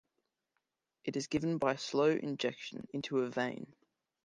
It 1.03 1.15
is 1.15 1.27
given 1.27 1.59
by 1.59 1.75
slow 1.75 2.09
injection 2.09 2.87
into 2.91 3.19
a 3.19 3.29
vein. 3.29 3.75